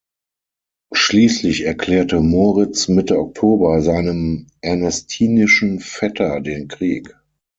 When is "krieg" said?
6.67-7.15